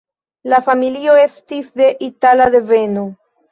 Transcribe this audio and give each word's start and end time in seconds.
La 0.53 0.59
familio 0.69 1.17
estis 1.25 1.69
de 1.83 1.91
itala 2.09 2.51
deveno. 2.59 3.07